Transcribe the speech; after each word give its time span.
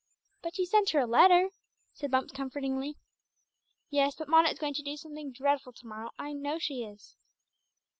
"But 0.41 0.57
you 0.57 0.65
sent 0.65 0.89
her 0.89 0.99
a 1.01 1.05
letter," 1.05 1.51
said 1.93 2.09
Bumps 2.09 2.33
comfortingly. 2.33 2.97
"Yes, 3.91 4.15
but 4.15 4.27
Mona 4.27 4.49
is 4.49 4.57
going 4.57 4.73
to 4.73 4.81
do 4.81 4.97
something 4.97 5.31
dreadful 5.31 5.73
to 5.73 5.85
morrow. 5.85 6.09
I 6.17 6.33
know 6.33 6.57
she 6.57 6.83
is." 6.83 7.15